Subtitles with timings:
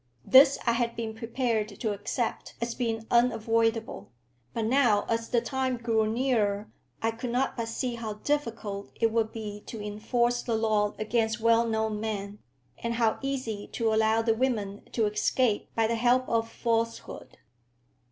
[0.25, 4.09] This I had been prepared to accept as being unavoidable;
[4.51, 6.71] but now, as the time grew nearer,
[7.03, 11.39] I could not but see how difficult it would be to enforce the law against
[11.39, 12.39] well known men,
[12.79, 17.37] and how easy to allow the women to escape by the help of falsehood.